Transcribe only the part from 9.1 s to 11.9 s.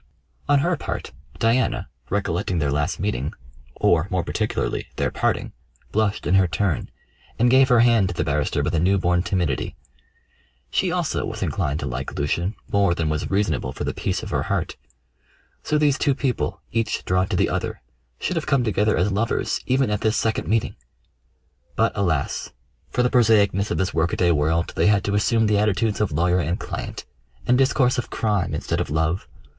timidity. She also was inclined to